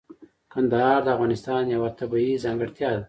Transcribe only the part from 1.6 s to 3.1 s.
یوه طبیعي ځانګړتیا ده.